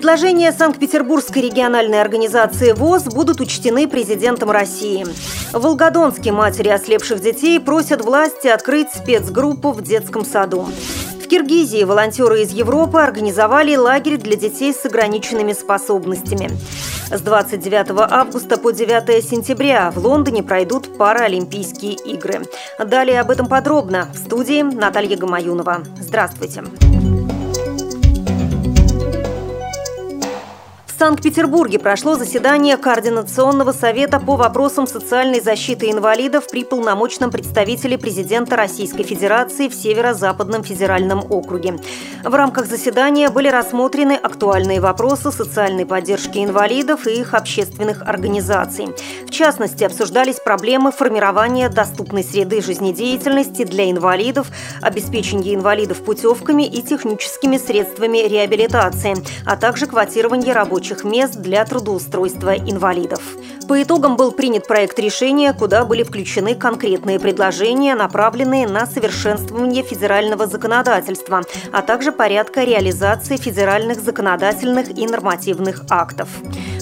[0.00, 5.04] Предложения Санкт-Петербургской региональной организации ВОЗ будут учтены президентом России.
[5.52, 10.66] В Волгодонске матери ослепших детей просят власти открыть спецгруппу в детском саду.
[11.22, 16.50] В Киргизии волонтеры из Европы организовали лагерь для детей с ограниченными способностями.
[17.10, 22.40] С 29 августа по 9 сентября в Лондоне пройдут Паралимпийские игры.
[22.78, 25.82] Далее об этом подробно в студии Наталья Гамаюнова.
[26.00, 26.64] Здравствуйте.
[26.64, 27.09] Здравствуйте.
[31.00, 39.02] Санкт-Петербурге прошло заседание Координационного совета по вопросам социальной защиты инвалидов при полномочном представителе президента Российской
[39.02, 41.78] Федерации в Северо-Западном федеральном округе.
[42.22, 48.88] В рамках заседания были рассмотрены актуальные вопросы социальной поддержки инвалидов и их общественных организаций.
[49.26, 54.48] В частности, обсуждались проблемы формирования доступной среды жизнедеятельности для инвалидов,
[54.82, 62.56] обеспечения инвалидов путевками и техническими средствами реабилитации, а также квотирование рабочих рабочих мест для трудоустройства
[62.56, 63.22] инвалидов.
[63.70, 70.48] По итогам был принят проект решения, куда были включены конкретные предложения, направленные на совершенствование федерального
[70.48, 76.28] законодательства, а также порядка реализации федеральных законодательных и нормативных актов.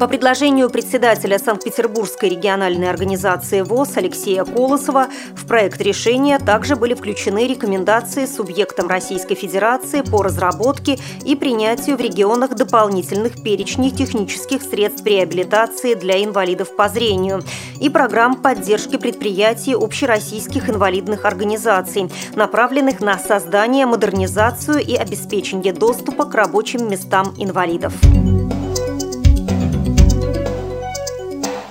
[0.00, 7.46] По предложению председателя Санкт-Петербургской региональной организации ВОЗ Алексея Колосова в проект решения также были включены
[7.46, 15.92] рекомендации субъектам Российской Федерации по разработке и принятию в регионах дополнительных перечней технических средств реабилитации
[15.92, 17.42] для инвалидов по зрению
[17.80, 26.34] и программ поддержки предприятий общероссийских инвалидных организаций, направленных на создание, модернизацию и обеспечение доступа к
[26.34, 27.94] рабочим местам инвалидов.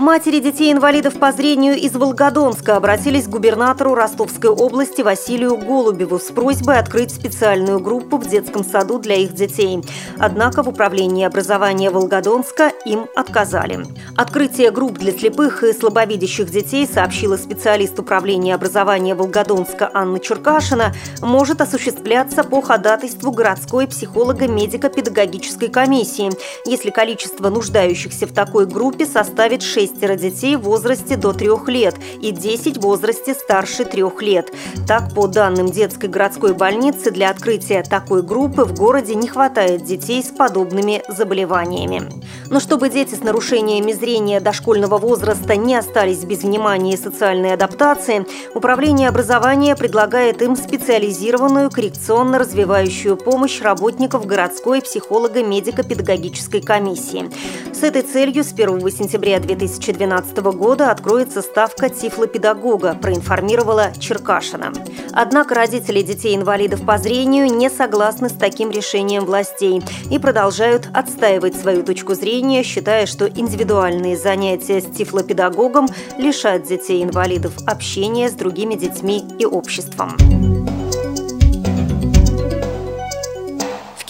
[0.00, 6.78] Матери детей-инвалидов по зрению из Волгодонска обратились к губернатору Ростовской области Василию Голубеву с просьбой
[6.78, 9.84] открыть специальную группу в детском саду для их детей.
[10.18, 13.84] Однако в управлении образования Волгодонска им отказали.
[14.16, 21.60] Открытие групп для слепых и слабовидящих детей, сообщила специалист управления образования Волгодонска Анна Черкашина, может
[21.60, 26.30] осуществляться по ходатайству городской психолого-медико-педагогической комиссии,
[26.64, 31.96] если количество нуждающихся в такой группе составит 6 шестеро детей в возрасте до трех лет
[32.20, 34.50] и 10 в возрасте старше трех лет.
[34.86, 40.22] Так, по данным детской городской больницы, для открытия такой группы в городе не хватает детей
[40.22, 42.10] с подобными заболеваниями.
[42.48, 48.26] Но чтобы дети с нарушениями зрения дошкольного возраста не остались без внимания и социальной адаптации,
[48.54, 57.30] Управление образования предлагает им специализированную коррекционно-развивающую помощь работников городской психолого-медико-педагогической комиссии.
[57.72, 64.72] С этой целью с 1 сентября 2000 2012 года откроется ставка тифлопедагога, проинформировала Черкашина.
[65.12, 71.82] Однако родители детей-инвалидов по зрению не согласны с таким решением властей и продолжают отстаивать свою
[71.82, 75.88] точку зрения, считая, что индивидуальные занятия с тифлопедагогом
[76.18, 80.16] лишат детей-инвалидов общения с другими детьми и обществом.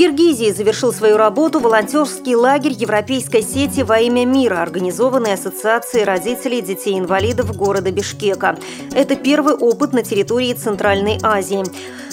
[0.00, 7.54] Киргизии завершил свою работу волонтерский лагерь Европейской сети «Во имя мира», организованный Ассоциацией родителей детей-инвалидов
[7.54, 8.58] города Бишкека.
[8.94, 11.64] Это первый опыт на территории Центральной Азии.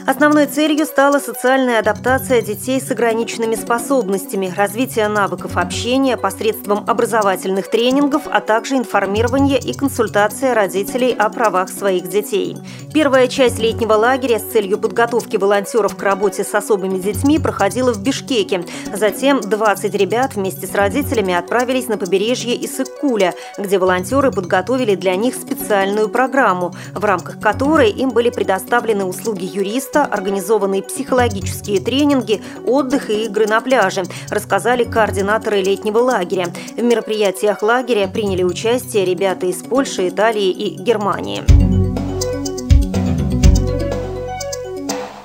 [0.07, 8.21] Основной целью стала социальная адаптация детей с ограниченными способностями, развитие навыков общения посредством образовательных тренингов,
[8.31, 12.57] а также информирование и консультация родителей о правах своих детей.
[12.93, 18.01] Первая часть летнего лагеря с целью подготовки волонтеров к работе с особыми детьми проходила в
[18.01, 18.63] Бишкеке.
[18.93, 25.35] Затем 20 ребят вместе с родителями отправились на побережье Исыккуля, где волонтеры подготовили для них
[25.35, 33.09] специальную программу, в рамках которой им были предоставлены услуги юриста, места организованные психологические тренинги, отдых
[33.09, 36.47] и игры на пляже, рассказали координаторы летнего лагеря.
[36.75, 41.76] В мероприятиях лагеря приняли участие ребята из Польши, Италии и Германии.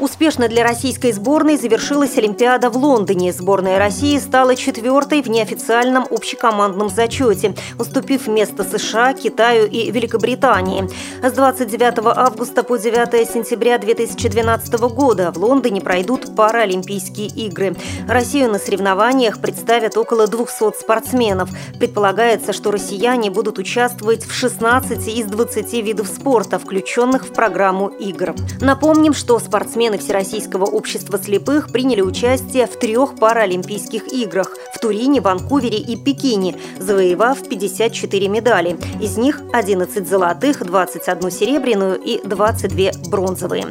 [0.03, 3.33] Успешно для российской сборной завершилась Олимпиада в Лондоне.
[3.33, 10.89] Сборная России стала четвертой в неофициальном общекомандном зачете, уступив место США, Китаю и Великобритании.
[11.23, 17.77] С 29 августа по 9 сентября 2012 года в Лондоне пройдут Паралимпийские игры.
[18.09, 21.49] Россию на соревнованиях представят около 200 спортсменов.
[21.79, 28.35] Предполагается, что россияне будут участвовать в 16 из 20 видов спорта, включенных в программу игр.
[28.61, 35.21] Напомним, что спортсмены члены Всероссийского общества слепых приняли участие в трех Паралимпийских играх– в Турине,
[35.21, 38.77] Ванкувере и Пекине, завоевав 54 медали.
[39.01, 43.67] Из них 11 золотых, 21 серебряную и 22 бронзовые.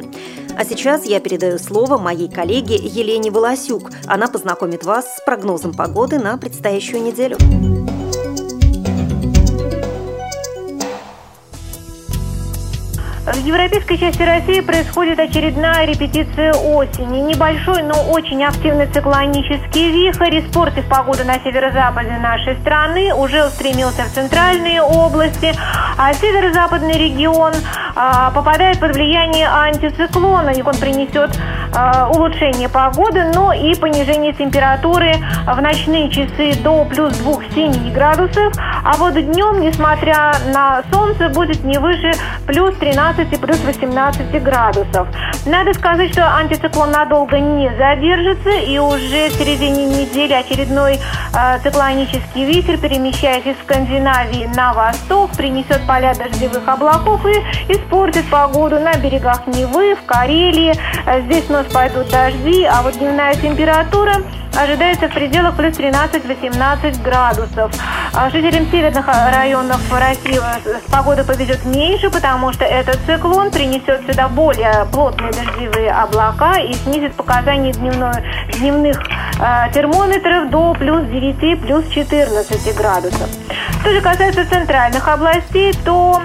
[0.56, 3.90] А сейчас я передаю слово моей коллеге Елене Волосюк.
[4.06, 7.36] Она познакомит вас с прогнозом погоды на предстоящую неделю.
[13.24, 17.20] В европейской части России происходит очередная репетиция осени.
[17.20, 24.12] Небольшой, но очень активный циклонический вихрь, испортив погоду на северо-западе нашей страны, уже устремился в
[24.12, 25.54] центральные области,
[25.96, 27.52] а северо-западный регион
[27.94, 31.38] а, попадает под влияние антициклона, и он принесет
[31.74, 35.14] а, улучшение погоды, но и понижение температуры
[35.46, 37.16] в ночные часы до плюс
[37.54, 38.52] 2-7 градусов,
[38.84, 42.12] а вот днем, несмотря на солнце, будет не выше
[42.46, 45.08] плюс 13 15 плюс 18 градусов.
[45.46, 52.44] Надо сказать, что антициклон надолго не задержится, и уже в середине недели очередной э, циклонический
[52.44, 59.46] ветер, перемещаясь из Скандинавии на восток, принесет поля дождевых облаков и испортит погоду на берегах
[59.46, 60.72] Невы, в Карелии.
[61.24, 64.14] Здесь у нас пойдут дожди, а вот дневная температура
[64.56, 67.72] ожидается в пределах плюс 13-18 градусов.
[68.14, 74.28] А жителям северных районов России с погодой повезет меньше, потому что этот циклон принесет сюда
[74.28, 78.12] более плотные дождевые облака и снизит показания дневной,
[78.58, 79.00] дневных
[79.40, 83.28] э, термометров до плюс 9, плюс 14 градусов.
[83.80, 86.22] Что же касается центральных областей, то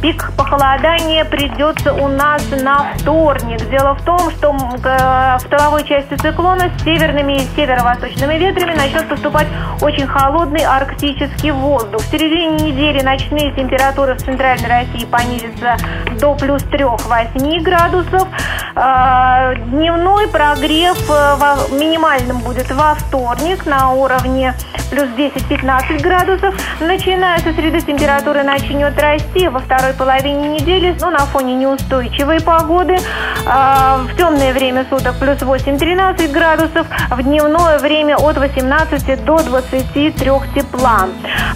[0.00, 3.68] Пик похолодания придется у нас на вторник.
[3.68, 9.48] Дело в том, что в тыловой части циклона с северными и северо-восточными ветрами начнет поступать
[9.80, 12.00] очень холодный арктический воздух.
[12.00, 15.76] В середине недели ночные температуры в центральной России понизятся
[16.20, 18.28] до плюс 3-8 градусов.
[18.76, 24.54] А, дневной прогрев э, минимальным будет во вторник на уровне
[24.90, 26.54] плюс 10-15 градусов.
[26.80, 32.98] Начиная со среды температура начнет расти во второй половине недели, но на фоне неустойчивой погоды.
[33.46, 40.14] А, в темное время суток плюс 8-13 градусов, в дневное время от 18 до 23
[40.54, 41.08] тепла.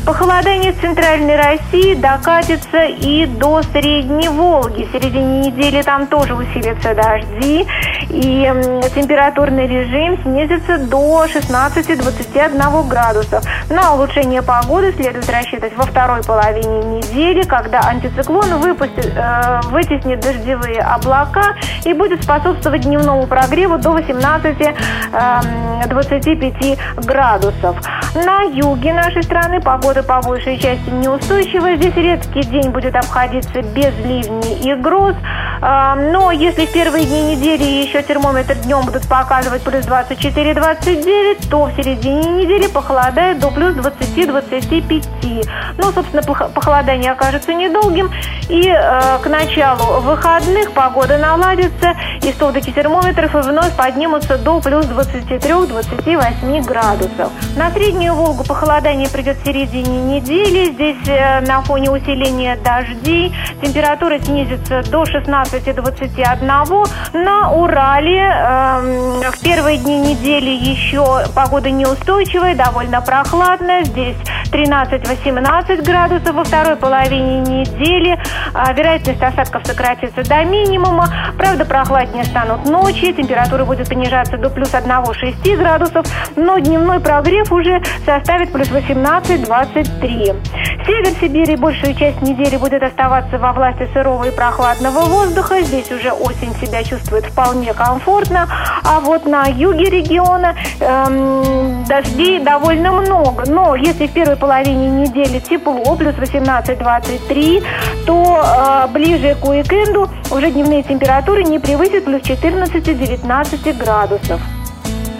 [0.06, 4.84] Похолодание в центральной России докатится и до Средней Волги.
[4.84, 7.66] В середине недели там тоже усилятся дожди,
[8.10, 8.50] и
[8.94, 13.44] температурный режим снизится до 16-21 градусов.
[13.70, 20.80] На улучшение погоды следует рассчитывать во второй половине недели, когда антициклон выпустит, э, вытеснит дождевые
[20.80, 21.54] облака
[21.84, 24.72] и будет способствовать дневному прогреву до 18-25
[25.12, 27.76] эм, градусов.
[28.14, 31.76] На юге нашей страны погода по большей части неустойчивая.
[31.76, 35.14] Здесь редкий день будет обходиться без ливней и гроз.
[35.62, 41.76] Но если в первые дни недели еще термометр днем будут показывать плюс 24-29, то в
[41.76, 45.48] середине недели похолодает до плюс 20-25.
[45.78, 48.10] Ну, собственно, похолодание окажется недолгим.
[48.48, 56.64] И э, к началу выходных погода наладится, и столбики термометров вновь поднимутся до плюс 23-28
[56.64, 57.30] градусов.
[57.56, 60.72] На Среднюю Волгу похолодание придет в середине недели.
[60.72, 63.32] Здесь э, на фоне усиления дождей
[63.62, 65.06] температура снизится до
[65.52, 66.88] 16-21.
[67.12, 73.84] На Урале э, в первые дни недели еще погода неустойчивая, довольно прохладная.
[73.84, 74.16] Здесь
[74.50, 78.18] 13-18 градусов во второй половине недели.
[78.54, 81.08] А, вероятность осадков сократится до минимума.
[81.36, 83.12] Правда, прохладнее станут ночи.
[83.12, 86.06] Температура будет понижаться до плюс 1-6 градусов.
[86.36, 90.62] Но дневной прогрев уже составит плюс 18-23.
[90.86, 95.41] Север Сибири большую часть недели будет оставаться во власти сырого и прохладного воздуха.
[95.50, 98.48] Здесь уже осень себя чувствует вполне комфортно.
[98.84, 103.44] А вот на юге региона эм, дождей довольно много.
[103.46, 107.64] Но если в первой половине недели тепло, плюс 18-23,
[108.06, 114.40] то э, ближе к уикенду уже дневные температуры не превысят плюс 14-19 градусов.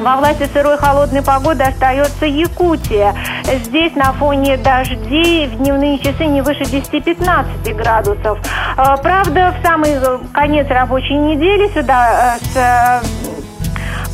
[0.02, 3.14] Во власти сырой холодной погоды остается Якутия.
[3.44, 8.38] Здесь на фоне дождей в дневные часы не выше 10-15 градусов.
[8.76, 9.97] Э, правда, в самый
[10.32, 13.22] конец рабочей недели сюда э, с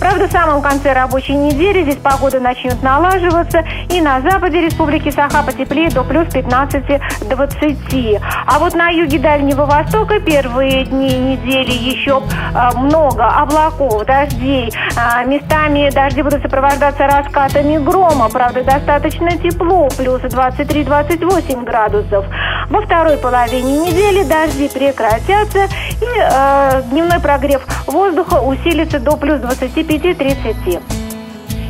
[0.00, 5.42] Правда, в самом конце рабочей недели здесь погода начнет налаживаться, и на западе Республики Саха
[5.42, 8.22] потеплеет до плюс 15-20.
[8.46, 12.22] А вот на юге Дальнего Востока первые дни недели еще
[12.54, 14.72] э, много облаков, дождей.
[14.96, 18.28] Э, местами дожди будут сопровождаться раскатами грома.
[18.28, 22.24] Правда, достаточно тепло, плюс 23-28 градусов.
[22.70, 25.64] Во второй половине недели дожди прекратятся,
[26.00, 29.40] и э, дневной прогрев воздуха усилится до плюс
[29.88, 30.82] 25-30.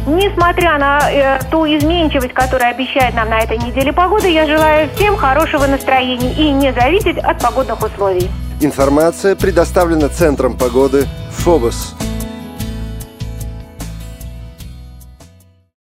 [0.06, 5.16] Несмотря на э, ту изменчивость, которая обещает нам на этой неделе погода, я желаю всем
[5.16, 8.28] хорошего настроения и не зависеть от погодных условий.
[8.60, 12.07] Информация предоставлена Центром погоды ФОБОС.